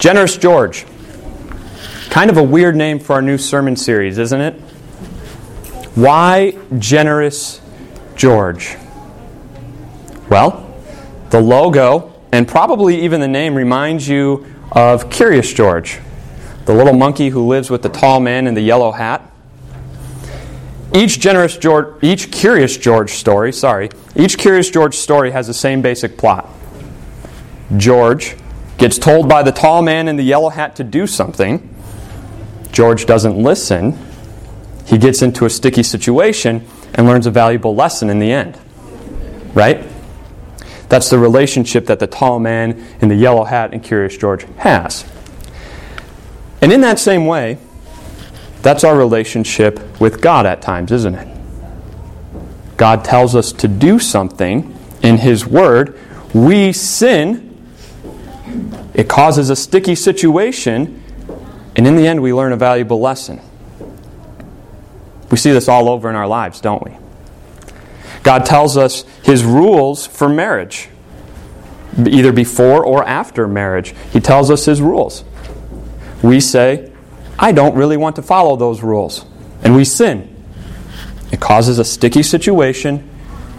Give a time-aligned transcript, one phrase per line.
[0.00, 0.86] Generous George.
[2.08, 4.54] Kind of a weird name for our new sermon series, isn't it?
[5.94, 7.60] Why Generous
[8.16, 8.76] George?
[10.30, 10.74] Well,
[11.28, 15.98] the logo and probably even the name reminds you of Curious George,
[16.64, 19.30] the little monkey who lives with the tall man in the yellow hat.
[20.94, 25.82] Each generous George, each Curious George story, sorry, each Curious George story has the same
[25.82, 26.48] basic plot.
[27.76, 28.34] George
[28.80, 31.72] gets told by the tall man in the yellow hat to do something.
[32.72, 33.96] George doesn't listen.
[34.86, 38.58] He gets into a sticky situation and learns a valuable lesson in the end.
[39.52, 39.86] Right?
[40.88, 45.04] That's the relationship that the tall man in the yellow hat and Curious George has.
[46.62, 47.58] And in that same way,
[48.62, 51.36] that's our relationship with God at times, isn't it?
[52.78, 55.98] God tells us to do something in His Word.
[56.32, 57.49] We sin
[58.94, 61.02] it causes a sticky situation,
[61.76, 63.40] and in the end, we learn a valuable lesson.
[65.30, 66.96] We see this all over in our lives, don't we?
[68.22, 70.88] God tells us His rules for marriage,
[71.96, 73.94] either before or after marriage.
[74.12, 75.24] He tells us His rules.
[76.22, 76.92] We say,
[77.38, 79.24] I don't really want to follow those rules,
[79.62, 80.26] and we sin.
[81.32, 83.08] It causes a sticky situation,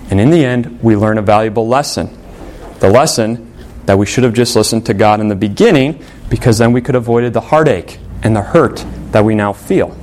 [0.09, 2.15] and in the end, we learn a valuable lesson.
[2.79, 3.50] The lesson
[3.85, 6.95] that we should have just listened to God in the beginning because then we could
[6.95, 9.95] have avoided the heartache and the hurt that we now feel.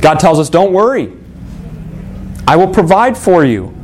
[0.00, 1.12] God tells us, Don't worry,
[2.46, 3.74] I will provide for you.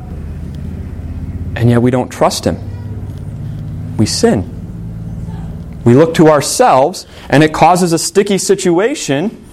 [1.57, 3.97] And yet we don't trust Him.
[3.97, 4.57] We sin.
[5.85, 9.45] We look to ourselves, and it causes a sticky situation.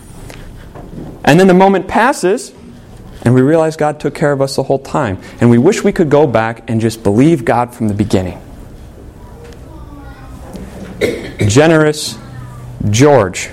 [1.24, 2.54] And then the moment passes,
[3.24, 5.20] and we realize God took care of us the whole time.
[5.42, 8.42] And we wish we could go back and just believe God from the beginning
[11.48, 12.18] generous
[12.90, 13.50] George.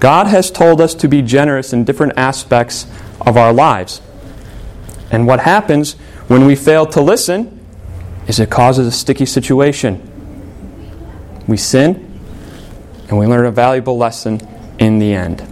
[0.00, 2.86] God has told us to be generous in different aspects
[3.20, 4.02] of our lives.
[5.10, 5.94] And what happens
[6.28, 7.64] when we fail to listen
[8.26, 10.02] is it causes a sticky situation.
[11.46, 12.20] We sin,
[13.08, 14.40] and we learn a valuable lesson
[14.78, 15.46] in the end.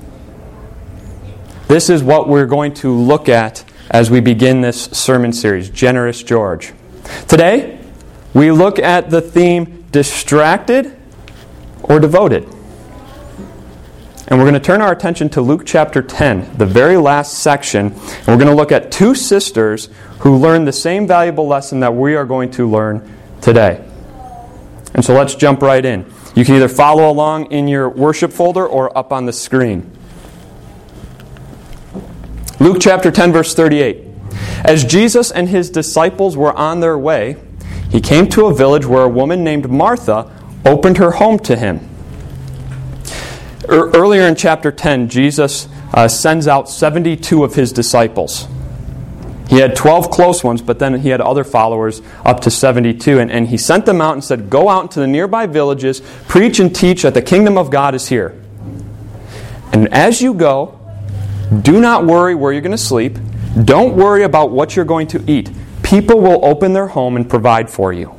[1.68, 6.22] This is what we're going to look at as we begin this sermon series Generous
[6.22, 6.72] George.
[7.28, 7.78] Today,
[8.34, 10.96] we look at the theme distracted
[11.84, 12.44] or devoted.
[14.26, 17.92] And we're going to turn our attention to Luke chapter 10, the very last section.
[17.92, 19.90] And we're going to look at two sisters
[20.20, 23.06] who learned the same valuable lesson that we are going to learn
[23.42, 23.86] today.
[24.94, 26.10] And so let's jump right in.
[26.34, 29.90] You can either follow along in your worship folder or up on the screen.
[32.58, 34.06] Luke chapter 10, verse 38.
[34.64, 37.36] As Jesus and his disciples were on their way,
[37.90, 40.32] he came to a village where a woman named Martha
[40.64, 41.88] opened her home to him.
[43.68, 48.46] Earlier in chapter 10, Jesus uh, sends out 72 of his disciples.
[49.48, 53.18] He had 12 close ones, but then he had other followers up to 72.
[53.18, 56.60] And, and he sent them out and said, Go out into the nearby villages, preach
[56.60, 58.40] and teach that the kingdom of God is here.
[59.72, 60.78] And as you go,
[61.62, 63.18] do not worry where you're going to sleep.
[63.64, 65.50] Don't worry about what you're going to eat
[65.84, 68.12] people will open their home and provide for you.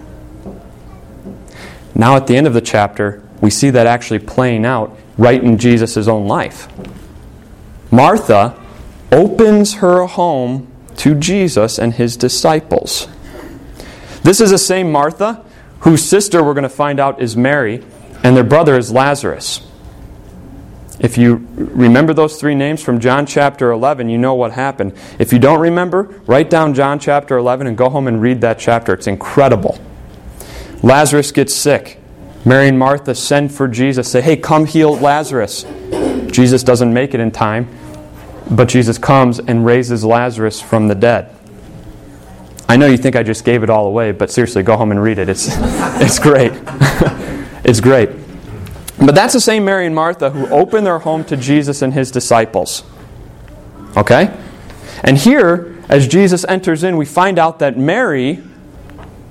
[1.96, 5.58] Now, at the end of the chapter, we see that actually playing out right in
[5.58, 6.68] Jesus' own life.
[7.90, 8.62] Martha
[9.12, 10.68] opens her home
[10.98, 13.08] to Jesus and his disciples.
[14.24, 15.44] This is the same Martha
[15.82, 17.84] whose sister we're going to find out is Mary,
[18.24, 19.62] and their brother is Lazarus.
[21.00, 24.94] If you remember those three names from John chapter 11, you know what happened.
[25.20, 28.58] If you don't remember, write down John chapter 11 and go home and read that
[28.58, 28.94] chapter.
[28.94, 29.80] It's incredible.
[30.86, 31.98] Lazarus gets sick.
[32.46, 35.66] Mary and Martha send for Jesus, say, Hey, come heal Lazarus.
[36.28, 37.68] Jesus doesn't make it in time,
[38.52, 41.36] but Jesus comes and raises Lazarus from the dead.
[42.70, 45.02] I know you think I just gave it all away, but seriously, go home and
[45.02, 45.28] read it.
[45.28, 45.48] It's,
[46.00, 46.52] it's great.
[47.64, 48.12] it's great.
[49.00, 52.12] But that's the same Mary and Martha who opened their home to Jesus and his
[52.12, 52.84] disciples.
[53.98, 54.38] Okay?
[55.04, 58.44] And here, as Jesus enters in, we find out that Mary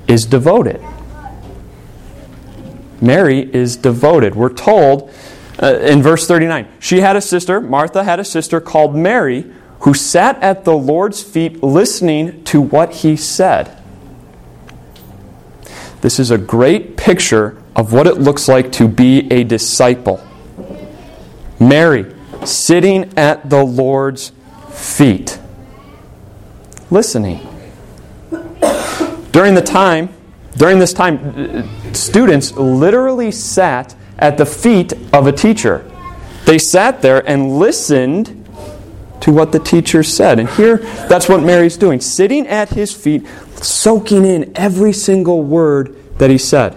[0.08, 0.80] is devoted.
[3.04, 4.34] Mary is devoted.
[4.34, 5.12] We're told
[5.62, 9.94] uh, in verse 39 she had a sister, Martha had a sister called Mary, who
[9.94, 13.76] sat at the Lord's feet listening to what he said.
[16.00, 20.26] This is a great picture of what it looks like to be a disciple.
[21.58, 22.14] Mary,
[22.44, 24.32] sitting at the Lord's
[24.70, 25.38] feet,
[26.90, 27.40] listening.
[29.32, 30.08] During the time
[30.56, 31.18] During this time,
[31.96, 35.90] students literally sat at the feet of a teacher.
[36.46, 38.44] They sat there and listened
[39.20, 40.38] to what the teacher said.
[40.38, 43.26] And here, that's what Mary's doing, sitting at his feet,
[43.56, 46.76] soaking in every single word that he said.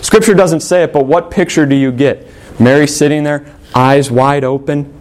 [0.00, 2.26] Scripture doesn't say it, but what picture do you get?
[2.58, 3.44] Mary sitting there,
[3.74, 4.92] eyes wide open,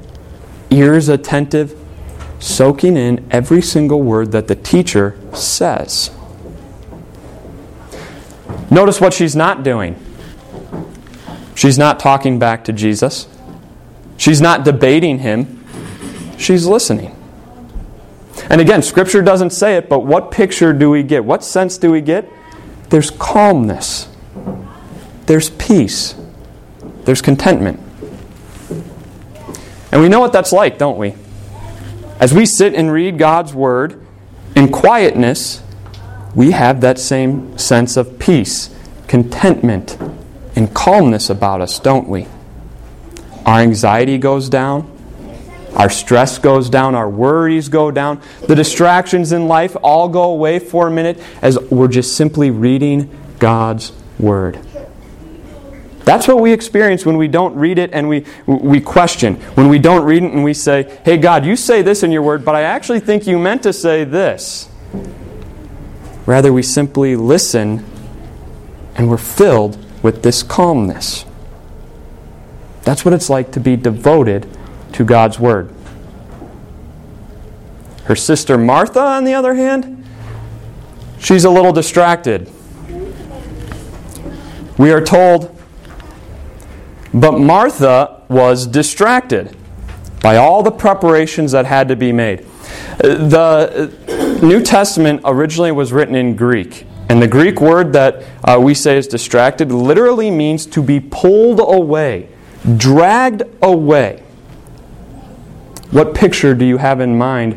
[0.69, 1.77] ears attentive,
[2.39, 6.11] soaking in every single word that the teacher says.
[8.71, 9.95] Notice what she's not doing.
[11.53, 13.27] She's not talking back to Jesus.
[14.17, 15.63] She's not debating him.
[16.37, 17.15] She's listening.
[18.49, 21.25] And again, Scripture doesn't say it, but what picture do we get?
[21.25, 22.29] What sense do we get?
[22.89, 24.09] There's calmness,
[25.25, 26.15] there's peace,
[27.03, 27.79] there's contentment.
[29.91, 31.13] And we know what that's like, don't we?
[32.19, 34.05] As we sit and read God's Word
[34.55, 35.61] in quietness,
[36.35, 38.73] we have that same sense of peace,
[39.07, 39.97] contentment,
[40.55, 42.27] and calmness about us, don't we?
[43.45, 44.89] Our anxiety goes down.
[45.75, 50.59] Our stress goes down, our worries go down, the distractions in life all go away
[50.59, 54.59] for a minute as we're just simply reading God's Word.
[56.03, 59.35] That's what we experience when we don't read it and we, we question.
[59.55, 62.21] When we don't read it and we say, hey, God, you say this in your
[62.21, 64.67] Word, but I actually think you meant to say this.
[66.25, 67.85] Rather, we simply listen
[68.95, 71.25] and we're filled with this calmness.
[72.83, 74.47] That's what it's like to be devoted
[74.93, 75.73] to God's Word.
[78.05, 80.03] Her sister Martha, on the other hand,
[81.19, 82.51] she's a little distracted.
[84.77, 85.55] We are told,
[87.13, 89.55] but Martha was distracted
[90.21, 92.45] by all the preparations that had to be made.
[93.03, 98.59] Uh, the New Testament originally was written in Greek, and the Greek word that uh,
[98.59, 102.27] we say is distracted literally means to be pulled away,
[102.77, 104.23] dragged away.
[105.91, 107.53] What picture do you have in mind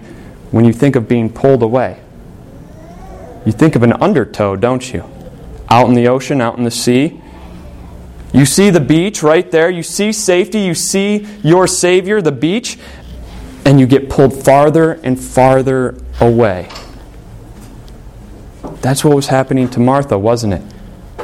[0.50, 2.00] when you think of being pulled away?
[3.46, 5.04] You think of an undertow, don't you?
[5.70, 7.20] Out in the ocean, out in the sea.
[8.32, 9.70] You see the beach right there.
[9.70, 10.60] You see safety.
[10.60, 12.78] You see your Savior, the beach,
[13.64, 16.68] and you get pulled farther and farther away.
[18.80, 20.62] That's what was happening to Martha, wasn't it?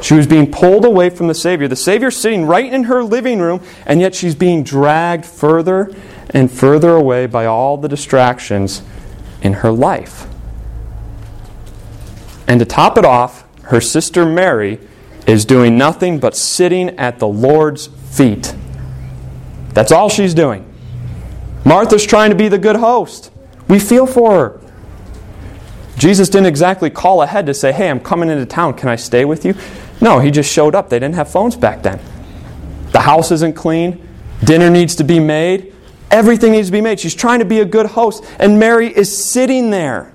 [0.02, 1.68] She was being pulled away from the Savior.
[1.68, 5.94] The Savior's sitting right in her living room, and yet she's being dragged further
[6.30, 8.82] and further away by all the distractions
[9.42, 10.26] in her life.
[12.46, 14.80] And to top it off, her sister Mary
[15.26, 18.54] is doing nothing but sitting at the Lord's feet.
[19.74, 20.69] That's all she's doing.
[21.64, 23.30] Martha's trying to be the good host.
[23.68, 24.60] We feel for her.
[25.98, 28.74] Jesus didn't exactly call ahead to say, Hey, I'm coming into town.
[28.74, 29.54] Can I stay with you?
[30.00, 30.88] No, he just showed up.
[30.88, 32.00] They didn't have phones back then.
[32.92, 34.06] The house isn't clean.
[34.42, 35.74] Dinner needs to be made.
[36.10, 36.98] Everything needs to be made.
[36.98, 40.12] She's trying to be a good host, and Mary is sitting there.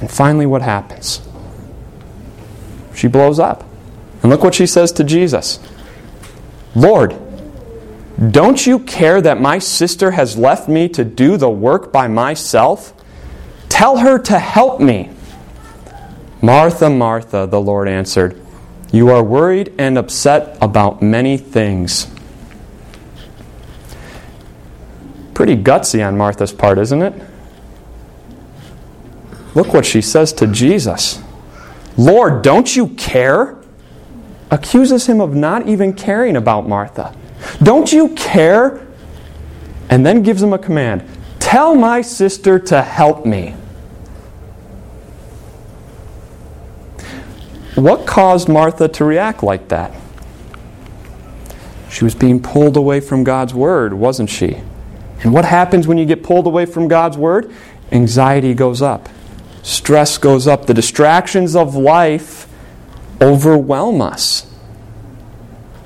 [0.00, 1.26] And finally, what happens?
[2.94, 3.64] She blows up.
[4.22, 5.58] And look what she says to Jesus
[6.74, 7.16] Lord,
[8.30, 12.92] don't you care that my sister has left me to do the work by myself?
[13.68, 15.10] Tell her to help me.
[16.40, 18.40] Martha, Martha, the Lord answered,
[18.92, 22.06] You are worried and upset about many things
[25.34, 27.12] Pretty gutsy on Martha's part, isn't it?
[29.56, 31.20] Look what she says to Jesus
[31.96, 33.58] Lord, don't you care?
[34.50, 37.14] Accuses him of not even caring about Martha.
[37.62, 38.86] Don't you care?
[39.90, 41.04] And then gives him a command
[41.38, 43.54] Tell my sister to help me.
[47.74, 49.92] What caused Martha to react like that?
[51.90, 54.62] She was being pulled away from God's word, wasn't she?
[55.24, 57.50] And what happens when you get pulled away from God's Word?
[57.90, 59.08] Anxiety goes up,
[59.62, 62.46] stress goes up, the distractions of life
[63.20, 64.46] overwhelm us.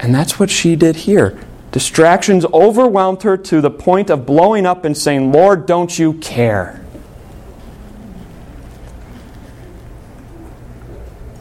[0.01, 1.39] And that's what she did here.
[1.71, 6.85] Distractions overwhelmed her to the point of blowing up and saying, Lord, don't you care?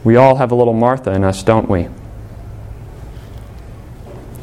[0.04, 1.88] We all have a little Martha in us, don't we?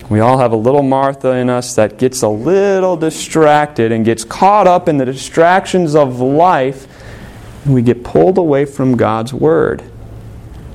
[0.10, 4.24] We all have a little Martha in us that gets a little distracted and gets
[4.24, 6.88] caught up in the distractions of life,
[7.64, 9.84] and we get pulled away from God's Word.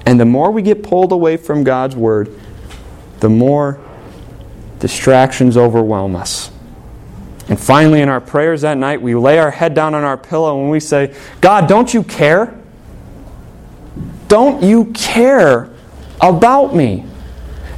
[0.04, 2.36] And the more we get pulled away from God's Word,
[3.20, 3.78] the more
[4.80, 6.50] distractions overwhelm us.
[7.48, 10.60] And finally, in our prayers that night, we lay our head down on our pillow
[10.60, 12.56] and we say, God, don't you care?
[14.28, 15.70] Don't you care
[16.20, 17.04] about me?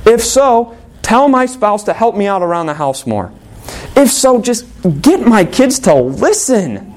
[0.05, 3.33] If so, tell my spouse to help me out around the house more.
[3.97, 4.67] If so, just
[5.01, 6.93] get my kids to listen.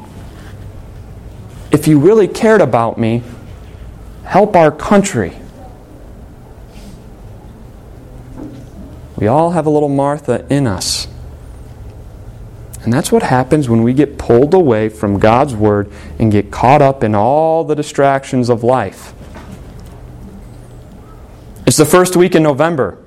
[1.72, 3.24] If you really cared about me,
[4.24, 5.38] help our country.
[9.18, 11.08] We all have a little Martha in us.
[12.84, 16.82] And that's what happens when we get pulled away from God's Word and get caught
[16.82, 19.14] up in all the distractions of life.
[21.66, 23.00] It's the first week in November.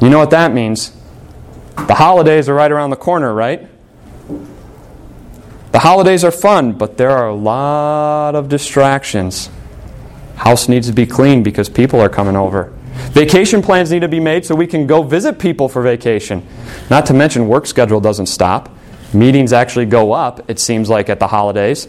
[0.00, 0.96] You know what that means?
[1.76, 3.68] The holidays are right around the corner, right?
[5.72, 9.50] The holidays are fun, but there are a lot of distractions.
[10.36, 12.72] House needs to be clean because people are coming over.
[13.12, 16.46] Vacation plans need to be made so we can go visit people for vacation.
[16.90, 18.68] Not to mention, work schedule doesn't stop.
[19.12, 21.86] Meetings actually go up, it seems like, at the holidays.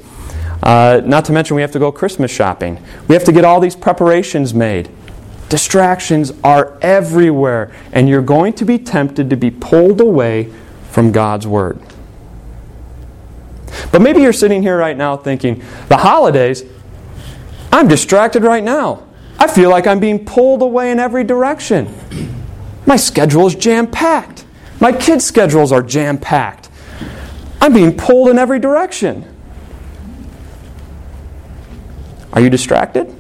[0.61, 2.79] Uh, not to mention, we have to go Christmas shopping.
[3.07, 4.89] We have to get all these preparations made.
[5.49, 10.51] Distractions are everywhere, and you're going to be tempted to be pulled away
[10.91, 11.79] from God's Word.
[13.91, 16.63] But maybe you're sitting here right now thinking, the holidays,
[17.71, 19.04] I'm distracted right now.
[19.39, 21.93] I feel like I'm being pulled away in every direction.
[22.85, 24.45] My schedule is jam packed.
[24.79, 26.69] My kids' schedules are jam packed.
[27.61, 29.25] I'm being pulled in every direction.
[32.33, 33.13] Are you distracted?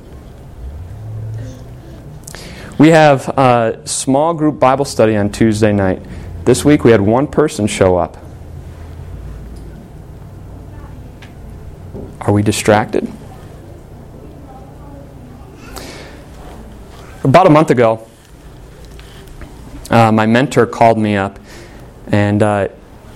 [2.77, 6.01] We have a small group Bible study on Tuesday night.
[6.43, 8.17] This week we had one person show up.
[12.21, 13.11] Are we distracted?
[17.25, 18.07] About a month ago,
[19.89, 21.39] uh, my mentor called me up,
[22.05, 22.67] and uh,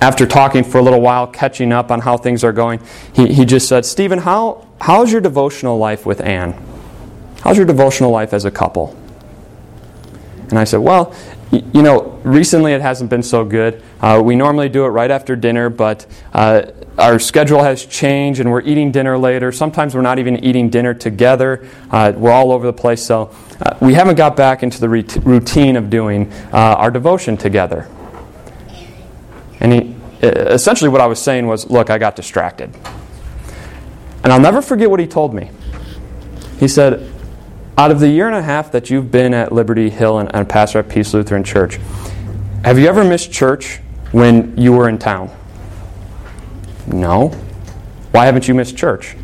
[0.02, 2.82] after talking for a little while, catching up on how things are going,
[3.14, 6.60] he, he just said, Stephen, how, how's your devotional life with Anne?
[7.42, 8.98] How's your devotional life as a couple?
[10.50, 11.14] And I said, Well,
[11.52, 13.82] you know, recently it hasn't been so good.
[14.00, 18.52] Uh, we normally do it right after dinner, but uh, our schedule has changed and
[18.52, 19.52] we're eating dinner later.
[19.52, 21.68] Sometimes we're not even eating dinner together.
[21.90, 23.04] Uh, we're all over the place.
[23.04, 27.90] So uh, we haven't got back into the routine of doing uh, our devotion together.
[29.60, 32.74] And he, essentially, what I was saying was, Look, I got distracted.
[34.24, 35.50] And I'll never forget what he told me.
[36.60, 37.12] He said,
[37.80, 40.50] out of the year and a half that you've been at Liberty Hill and, and
[40.50, 41.80] pastor at Peace Lutheran Church,
[42.66, 43.78] have you ever missed church
[44.12, 45.34] when you were in town?
[46.88, 47.30] No.
[48.12, 49.16] Why haven't you missed church?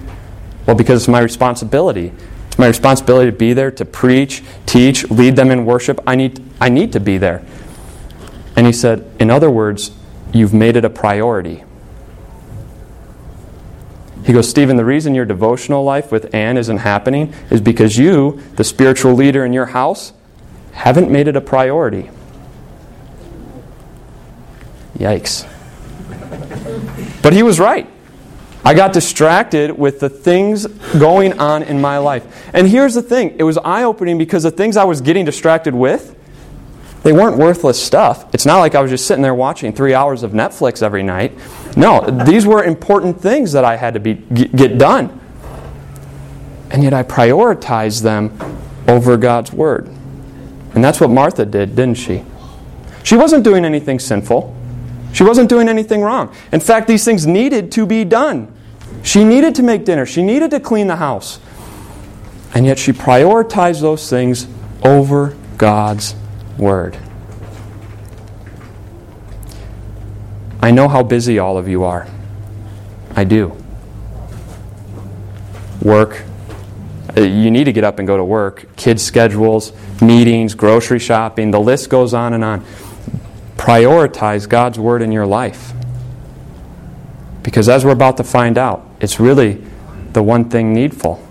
[0.65, 2.13] Well, because it's my responsibility.
[2.47, 5.99] It's my responsibility to be there, to preach, teach, lead them in worship.
[6.07, 7.45] I need, I need to be there.
[8.55, 9.91] And he said, in other words,
[10.31, 11.64] you've made it a priority.
[14.25, 18.41] He goes, Stephen, the reason your devotional life with Anne isn't happening is because you,
[18.55, 20.13] the spiritual leader in your house,
[20.71, 22.09] haven't made it a priority.
[24.97, 25.47] Yikes.
[27.21, 27.87] But he was right.
[28.63, 32.49] I got distracted with the things going on in my life.
[32.51, 35.75] And here's the thing it was eye opening because the things I was getting distracted
[35.75, 36.14] with,
[37.05, 38.33] they weren't worthless stuff.
[38.33, 41.33] It's not like I was just sitting there watching three hours of Netflix every night.
[41.77, 45.21] No, these were important things that I had to be, get done.
[46.71, 48.35] And yet I prioritized them
[48.87, 49.85] over God's Word.
[50.73, 52.25] And that's what Martha did, didn't she?
[53.03, 54.55] She wasn't doing anything sinful.
[55.13, 56.33] She wasn't doing anything wrong.
[56.51, 58.51] In fact, these things needed to be done.
[59.03, 61.39] She needed to make dinner, she needed to clean the house.
[62.55, 64.47] And yet she prioritized those things
[64.83, 66.15] over God's
[66.57, 66.97] word.
[70.61, 72.07] I know how busy all of you are.
[73.15, 73.55] I do.
[75.81, 76.23] Work.
[77.15, 78.75] Uh, you need to get up and go to work.
[78.75, 82.65] Kids' schedules, meetings, grocery shopping, the list goes on and on.
[83.57, 85.71] Prioritize God's Word in your life.
[87.43, 89.63] Because as we're about to find out, it's really
[90.13, 91.24] the one thing needful.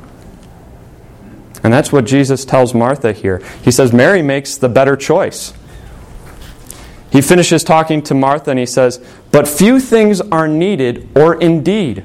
[1.65, 3.43] And that's what Jesus tells Martha here.
[3.63, 5.55] He says, Mary makes the better choice.
[7.11, 9.03] He finishes talking to Martha and he says,
[9.33, 12.05] But few things are needed, or indeed,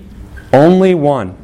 [0.54, 1.36] only one.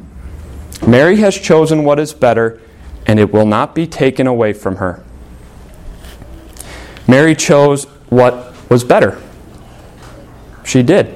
[0.86, 2.60] Mary has chosen what is better,
[3.06, 5.04] and it will not be taken away from her.
[7.06, 9.20] Mary chose what was better.
[10.64, 11.12] She did.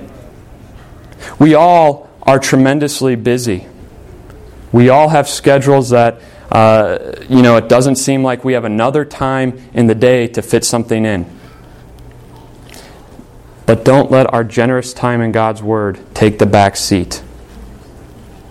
[1.39, 3.67] We all are tremendously busy.
[4.71, 9.05] We all have schedules that uh, you know, it doesn't seem like we have another
[9.05, 11.27] time in the day to fit something in.
[13.67, 17.23] But don't let our generous time in God's Word take the back seat.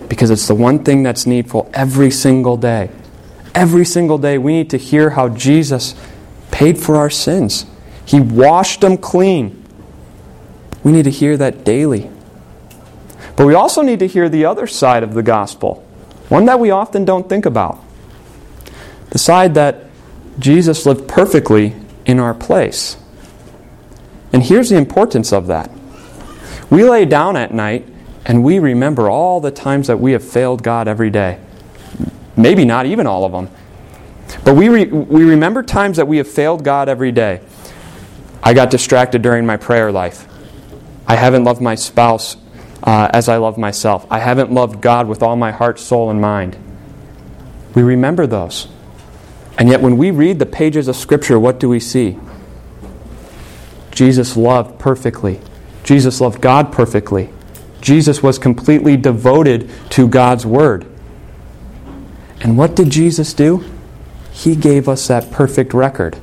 [0.07, 2.89] Because it's the one thing that's needful every single day.
[3.53, 5.93] Every single day, we need to hear how Jesus
[6.51, 7.65] paid for our sins.
[8.05, 9.61] He washed them clean.
[10.83, 12.09] We need to hear that daily.
[13.35, 15.85] But we also need to hear the other side of the gospel,
[16.29, 17.83] one that we often don't think about.
[19.09, 19.85] The side that
[20.37, 21.75] Jesus lived perfectly
[22.05, 22.97] in our place.
[24.31, 25.71] And here's the importance of that.
[26.69, 27.87] We lay down at night
[28.25, 31.39] and we remember all the times that we have failed God every day.
[32.37, 33.49] Maybe not even all of them.
[34.43, 37.41] But we, re- we remember times that we have failed God every day.
[38.43, 40.27] I got distracted during my prayer life.
[41.07, 42.37] I haven't loved my spouse
[42.83, 44.05] uh, as I love myself.
[44.11, 46.55] I haven't loved God with all my heart, soul, and mind.
[47.73, 48.67] We remember those.
[49.59, 52.17] And yet, when we read the pages of Scripture, what do we see?
[53.91, 55.41] Jesus loved perfectly.
[55.83, 57.29] Jesus loved God perfectly.
[57.81, 60.85] Jesus was completely devoted to God's Word.
[62.39, 63.65] And what did Jesus do?
[64.31, 66.17] He gave us that perfect record.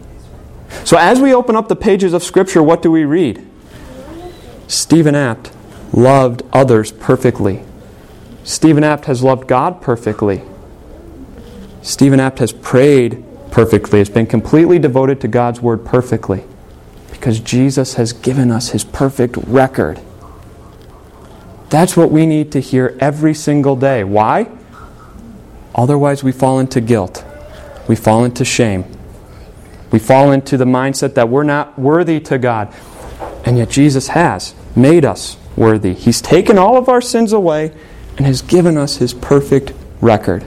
[0.84, 3.46] So, as we open up the pages of Scripture, what do we read?
[4.66, 5.52] Stephen Apt
[5.92, 7.62] loved others perfectly.
[8.44, 10.40] Stephen Apt has loved God perfectly.
[11.82, 16.44] Stephen Apt has prayed perfectly, it's been completely devoted to God's Word perfectly,
[17.10, 20.00] because Jesus has given us His perfect record.
[21.68, 24.04] That's what we need to hear every single day.
[24.04, 24.48] Why?
[25.74, 27.24] Otherwise, we fall into guilt.
[27.88, 28.84] We fall into shame.
[29.90, 32.74] We fall into the mindset that we're not worthy to God.
[33.44, 35.94] And yet, Jesus has made us worthy.
[35.94, 37.72] He's taken all of our sins away
[38.16, 40.44] and has given us His perfect record.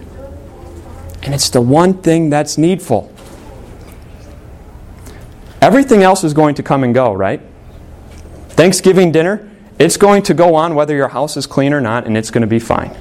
[1.24, 3.14] And it's the one thing that's needful.
[5.62, 7.42] Everything else is going to come and go, right?
[8.50, 12.18] Thanksgiving dinner, it's going to go on whether your house is clean or not, and
[12.18, 12.96] it's going to be fine.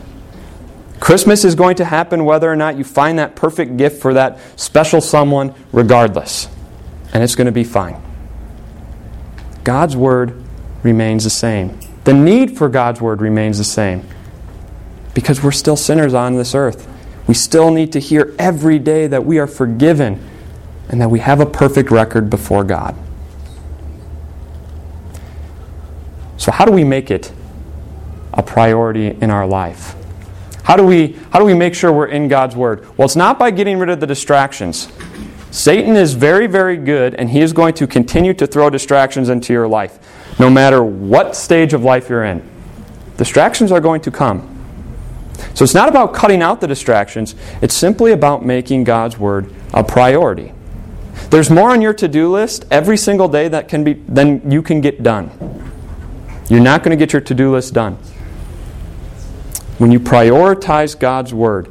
[1.01, 4.39] Christmas is going to happen whether or not you find that perfect gift for that
[4.59, 6.49] special someone, regardless.
[7.13, 8.03] And it's going to be fine.
[9.65, 10.43] God's Word
[10.83, 11.78] remains the same.
[12.04, 14.07] The need for God's Word remains the same.
[15.15, 16.89] Because we're still sinners on this earth.
[17.28, 20.26] We still need to hear every day that we are forgiven
[20.88, 22.97] and that we have a perfect record before God.
[26.38, 27.30] So, how do we make it
[28.32, 29.95] a priority in our life?
[30.64, 32.86] How do we, how do we make sure we're in God's Word?
[32.97, 34.88] Well, it's not by getting rid of the distractions.
[35.50, 39.52] Satan is very, very good, and he is going to continue to throw distractions into
[39.52, 39.99] your life,
[40.38, 42.47] no matter what stage of life you're in.
[43.17, 44.57] Distractions are going to come.
[45.55, 49.85] So it's not about cutting out the distractions, it's simply about making God's Word a
[49.85, 50.53] priority.
[51.31, 54.63] There's more on your to do list every single day that can be, than you
[54.63, 55.31] can get done.
[56.49, 57.99] You're not going to get your to do list done.
[59.79, 61.69] When you prioritize God's Word,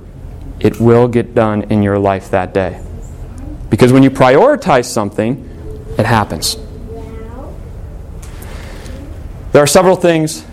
[0.59, 2.81] it will get done in your life that day.
[3.69, 5.43] Because when you prioritize something,
[5.97, 6.57] it happens.
[9.51, 10.45] There are several things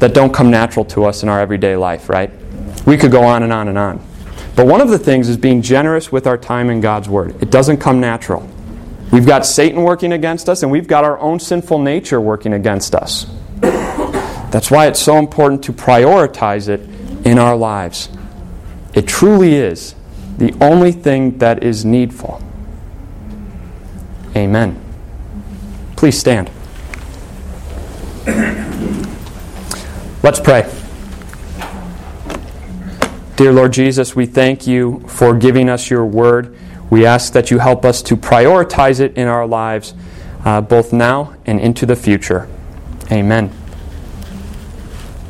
[0.00, 2.30] that don't come natural to us in our everyday life, right?
[2.86, 4.04] We could go on and on and on.
[4.56, 7.40] But one of the things is being generous with our time in God's Word.
[7.42, 8.48] It doesn't come natural.
[9.12, 12.94] We've got Satan working against us, and we've got our own sinful nature working against
[12.94, 13.26] us.
[13.60, 16.80] That's why it's so important to prioritize it
[17.26, 18.08] in our lives.
[18.94, 19.94] It truly is
[20.38, 22.42] the only thing that is needful.
[24.34, 24.80] Amen.
[25.96, 26.50] Please stand.
[30.22, 30.70] Let's pray.
[33.36, 36.54] Dear Lord Jesus, we thank you for giving us your word.
[36.90, 39.94] We ask that you help us to prioritize it in our lives,
[40.44, 42.48] uh, both now and into the future.
[43.10, 43.59] Amen.